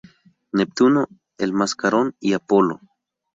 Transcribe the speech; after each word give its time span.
Neptuno, 0.53 1.07
El 1.37 1.53
Mascarón 1.53 2.15
y 2.19 2.33
Apolo. 2.33 2.79